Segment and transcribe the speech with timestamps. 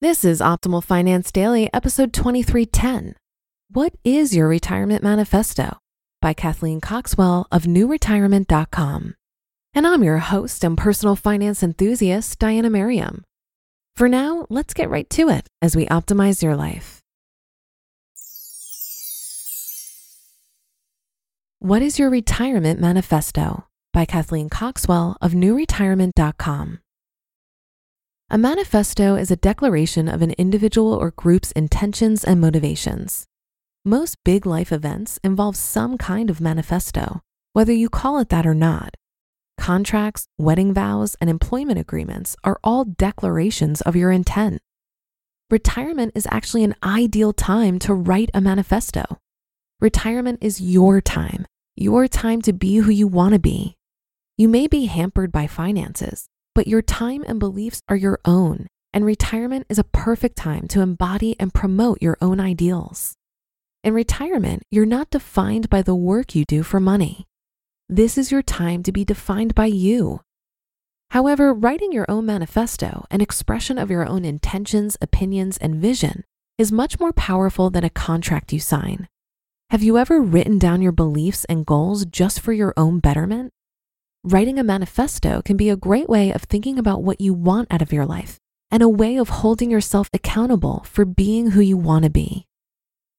[0.00, 3.16] This is Optimal Finance Daily, episode 2310.
[3.68, 5.78] What is your retirement manifesto?
[6.22, 9.14] By Kathleen Coxwell of newretirement.com.
[9.74, 13.24] And I'm your host and personal finance enthusiast, Diania Merriam.
[13.96, 17.00] For now, let's get right to it as we optimize your life.
[21.58, 23.66] What is your retirement manifesto?
[23.92, 26.78] By Kathleen Coxwell of newretirement.com.
[28.30, 33.24] A manifesto is a declaration of an individual or group's intentions and motivations.
[33.86, 37.22] Most big life events involve some kind of manifesto,
[37.54, 38.94] whether you call it that or not.
[39.56, 44.60] Contracts, wedding vows, and employment agreements are all declarations of your intent.
[45.50, 49.04] Retirement is actually an ideal time to write a manifesto.
[49.80, 53.78] Retirement is your time, your time to be who you want to be.
[54.36, 59.04] You may be hampered by finances, but your time and beliefs are your own, and
[59.04, 63.14] retirement is a perfect time to embody and promote your own ideals.
[63.84, 67.26] In retirement, you're not defined by the work you do for money.
[67.88, 70.20] This is your time to be defined by you.
[71.10, 76.24] However, writing your own manifesto, an expression of your own intentions, opinions, and vision,
[76.58, 79.06] is much more powerful than a contract you sign.
[79.70, 83.52] Have you ever written down your beliefs and goals just for your own betterment?
[84.30, 87.80] Writing a manifesto can be a great way of thinking about what you want out
[87.80, 88.38] of your life
[88.70, 92.44] and a way of holding yourself accountable for being who you want to be.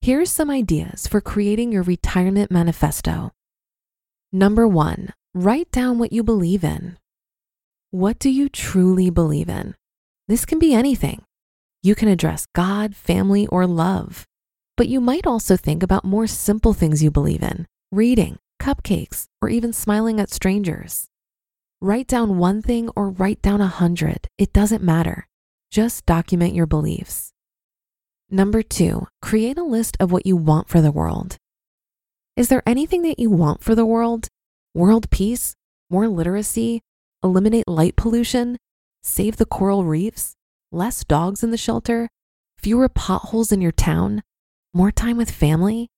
[0.00, 3.30] Here are some ideas for creating your retirement manifesto.
[4.32, 6.98] Number one, write down what you believe in.
[7.92, 9.76] What do you truly believe in?
[10.26, 11.22] This can be anything.
[11.84, 14.26] You can address God, family, or love.
[14.76, 19.48] But you might also think about more simple things you believe in reading, cupcakes, or
[19.48, 21.06] even smiling at strangers.
[21.80, 24.26] Write down one thing or write down a hundred.
[24.38, 25.28] It doesn't matter.
[25.70, 27.32] Just document your beliefs.
[28.28, 31.36] Number two, create a list of what you want for the world.
[32.36, 34.26] Is there anything that you want for the world?
[34.74, 35.54] World peace?
[35.88, 36.80] More literacy?
[37.22, 38.58] Eliminate light pollution?
[39.02, 40.34] Save the coral reefs?
[40.72, 42.08] Less dogs in the shelter?
[42.58, 44.22] Fewer potholes in your town?
[44.74, 45.88] More time with family?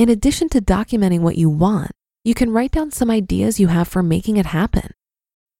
[0.00, 1.90] In addition to documenting what you want,
[2.24, 4.94] you can write down some ideas you have for making it happen.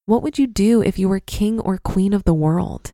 [0.07, 2.91] What would you do if you were king or queen of the world?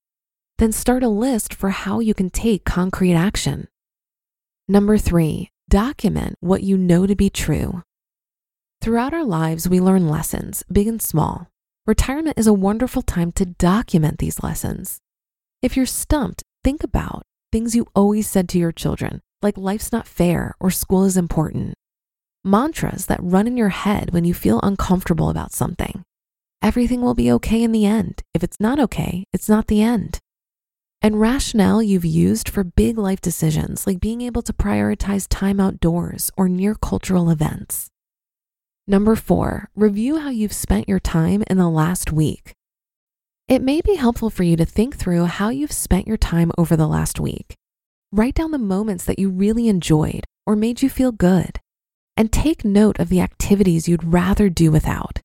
[0.58, 3.68] Then start a list for how you can take concrete action.
[4.66, 7.84] Number three, document what you know to be true.
[8.80, 11.46] Throughout our lives, we learn lessons, big and small.
[11.86, 14.98] Retirement is a wonderful time to document these lessons.
[15.62, 20.08] If you're stumped, think about things you always said to your children like life's not
[20.08, 21.74] fair or school is important.
[22.44, 26.02] Mantras that run in your head when you feel uncomfortable about something.
[26.62, 28.22] Everything will be okay in the end.
[28.34, 30.18] If it's not okay, it's not the end.
[31.02, 36.30] And rationale you've used for big life decisions like being able to prioritize time outdoors
[36.36, 37.88] or near cultural events.
[38.86, 42.52] Number four, review how you've spent your time in the last week.
[43.48, 46.76] It may be helpful for you to think through how you've spent your time over
[46.76, 47.56] the last week
[48.12, 51.58] Write down the moments that you really enjoyed or made you feel good,
[52.16, 55.20] and take note of the activities you'd rather do without.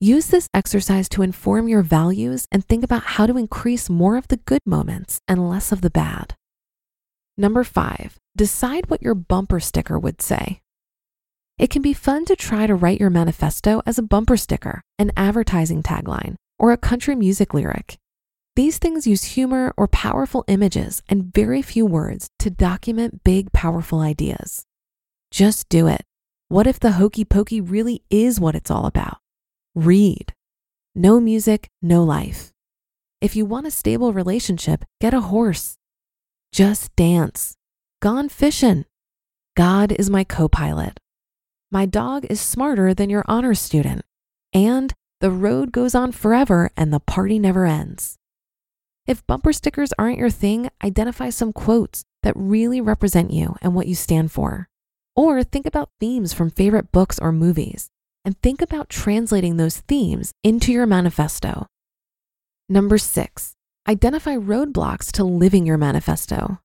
[0.00, 4.28] Use this exercise to inform your values and think about how to increase more of
[4.28, 6.34] the good moments and less of the bad.
[7.36, 10.60] Number five, decide what your bumper sticker would say.
[11.58, 15.12] It can be fun to try to write your manifesto as a bumper sticker, an
[15.16, 17.96] advertising tagline, or a country music lyric.
[18.56, 23.98] These things use humor or powerful images and very few words to document big, powerful
[23.98, 24.64] ideas.
[25.32, 26.02] Just do it.
[26.48, 29.18] What if the hokey pokey really is what it's all about?
[29.74, 30.32] Read.
[30.94, 32.52] No music, no life.
[33.20, 35.76] If you want a stable relationship, get a horse.
[36.52, 37.56] Just dance.
[38.00, 38.84] Gone fishing.
[39.56, 41.00] God is my co pilot.
[41.72, 44.04] My dog is smarter than your honors student.
[44.52, 48.16] And the road goes on forever and the party never ends.
[49.06, 53.86] If bumper stickers aren't your thing, identify some quotes that really represent you and what
[53.86, 54.70] you stand for.
[55.14, 57.90] Or think about themes from favorite books or movies
[58.24, 61.66] and think about translating those themes into your manifesto.
[62.70, 63.54] Number six,
[63.86, 66.60] identify roadblocks to living your manifesto.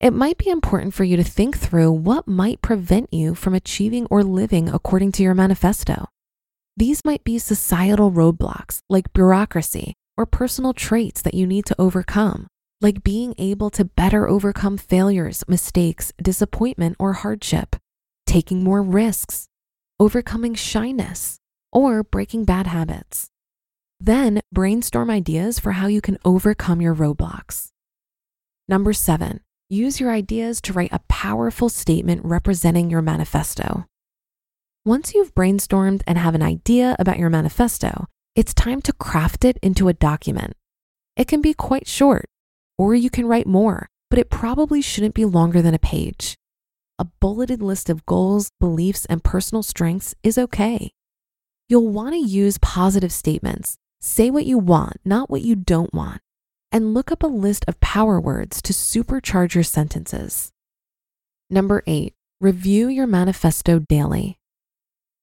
[0.00, 4.06] It might be important for you to think through what might prevent you from achieving
[4.10, 6.08] or living according to your manifesto.
[6.76, 12.46] These might be societal roadblocks like bureaucracy or personal traits that you need to overcome,
[12.80, 17.76] like being able to better overcome failures, mistakes, disappointment, or hardship,
[18.26, 19.46] taking more risks,
[20.00, 21.38] overcoming shyness,
[21.72, 23.28] or breaking bad habits.
[24.00, 27.68] Then brainstorm ideas for how you can overcome your roadblocks.
[28.68, 33.86] Number seven, use your ideas to write a powerful statement representing your manifesto.
[34.84, 39.56] Once you've brainstormed and have an idea about your manifesto, it's time to craft it
[39.62, 40.52] into a document.
[41.16, 42.28] It can be quite short,
[42.76, 46.36] or you can write more, but it probably shouldn't be longer than a page.
[46.98, 50.92] A bulleted list of goals, beliefs, and personal strengths is okay.
[51.70, 53.78] You'll want to use positive statements.
[54.02, 56.20] Say what you want, not what you don't want.
[56.70, 60.52] And look up a list of power words to supercharge your sentences.
[61.48, 64.38] Number eight, review your manifesto daily.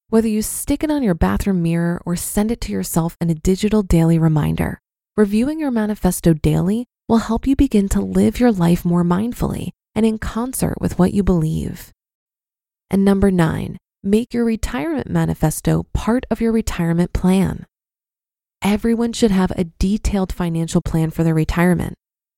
[0.09, 3.35] Whether you stick it on your bathroom mirror or send it to yourself in a
[3.35, 4.79] digital daily reminder,
[5.17, 10.05] reviewing your manifesto daily will help you begin to live your life more mindfully and
[10.05, 11.91] in concert with what you believe.
[12.89, 17.65] And number nine, make your retirement manifesto part of your retirement plan.
[18.61, 21.95] Everyone should have a detailed financial plan for their retirement.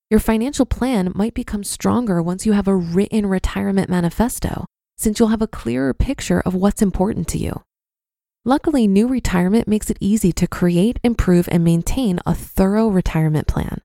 [0.10, 4.66] Your financial plan might become stronger once you have a written retirement manifesto
[4.98, 7.64] since you'll have a clearer picture of what's important to you.
[8.44, 13.82] Luckily, New Retirement makes it easy to create, improve, and maintain a thorough retirement plan.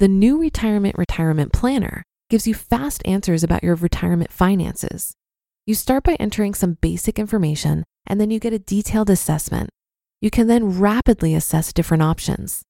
[0.00, 5.14] The New Retirement Retirement Planner gives you fast answers about your retirement finances.
[5.66, 9.70] You start by entering some basic information and then you get a detailed assessment.
[10.20, 12.62] You can then rapidly assess different options.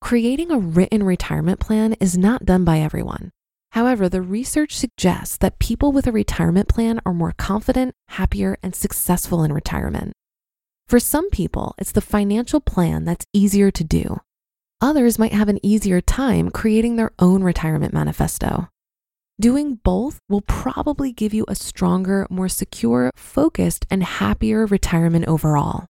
[0.00, 3.30] Creating a written retirement plan is not done by everyone.
[3.72, 8.74] However, the research suggests that people with a retirement plan are more confident, happier, and
[8.74, 10.12] successful in retirement.
[10.88, 14.18] For some people, it's the financial plan that's easier to do.
[14.80, 18.68] Others might have an easier time creating their own retirement manifesto.
[19.40, 25.86] Doing both will probably give you a stronger, more secure, focused, and happier retirement overall.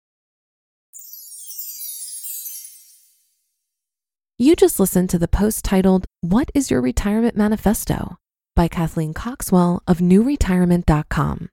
[4.37, 8.17] You just listened to the post titled, What is Your Retirement Manifesto?
[8.57, 11.51] by Kathleen Coxwell of newretirement.com.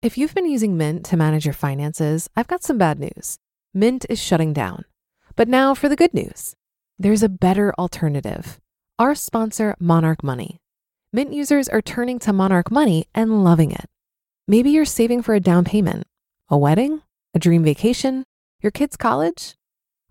[0.00, 3.36] If you've been using Mint to manage your finances, I've got some bad news.
[3.74, 4.86] Mint is shutting down.
[5.36, 6.54] But now for the good news
[6.98, 8.58] there's a better alternative.
[8.98, 10.58] Our sponsor, Monarch Money.
[11.12, 13.90] Mint users are turning to Monarch Money and loving it.
[14.48, 16.06] Maybe you're saving for a down payment,
[16.48, 17.02] a wedding,
[17.34, 18.24] a dream vacation,
[18.62, 19.54] your kids' college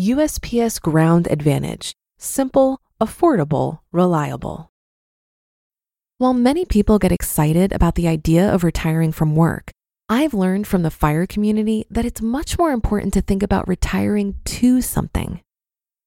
[0.00, 4.70] USPS Ground Advantage simple, affordable, reliable.
[6.16, 9.70] While many people get excited about the idea of retiring from work,
[10.08, 14.36] I've learned from the fire community that it's much more important to think about retiring
[14.46, 15.42] to something.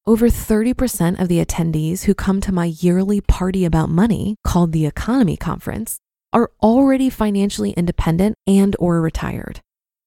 [0.07, 4.89] Over 30% of the attendees who come to my yearly party about money called the
[4.89, 5.99] EconoMe Conference
[6.33, 9.59] are already financially independent and or retired.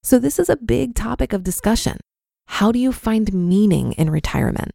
[0.02, 1.98] So this is a big topic of discussion.
[2.48, 4.72] How do you find meaning in retirement?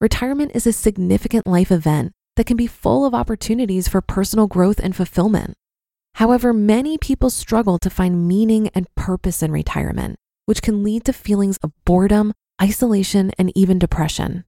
[0.00, 4.78] Retirement is a significant life event that can be full of opportunities for personal growth
[4.78, 5.54] and fulfillment.
[6.16, 11.14] However, many people struggle to find meaning and purpose in retirement, which can lead to
[11.14, 14.44] feelings of boredom, isolation, and even depression.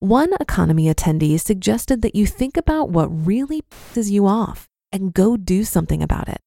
[0.00, 5.36] One EconoMe attendee suggested that you think about what really pisses you off and go
[5.36, 6.40] do something about it.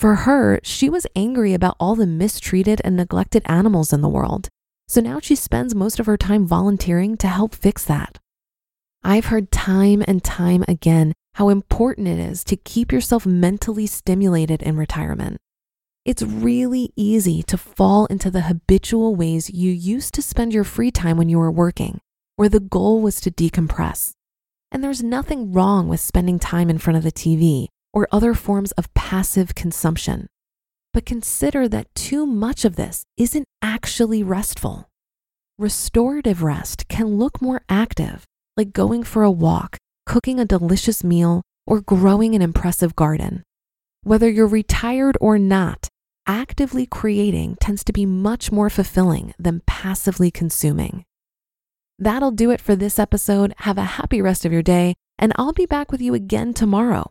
[0.00, 4.48] For her, she was angry about all the mistreated and neglected animals in the world.
[4.88, 8.16] So now she spends most of her time volunteering to help fix that.
[9.04, 14.62] I've heard time and time again how important it is to keep yourself mentally stimulated
[14.62, 15.36] in retirement.
[16.06, 20.90] It's really easy to fall into the habitual ways you used to spend your free
[20.90, 22.00] time when you were working,
[22.36, 24.12] where the goal was to decompress.
[24.72, 28.72] And there's nothing wrong with spending time in front of the TV or other forms
[28.72, 30.26] of passive consumption.
[30.92, 34.88] But consider that too much of this isn't actually restful.
[35.58, 38.24] Restorative rest can look more active,
[38.56, 43.42] like going for a walk, cooking a delicious meal, or growing an impressive garden.
[44.02, 45.88] Whether you're retired or not,
[46.26, 51.04] actively creating tends to be much more fulfilling than passively consuming.
[51.98, 53.52] That'll do it for this episode.
[53.58, 57.10] Have a happy rest of your day, and I'll be back with you again tomorrow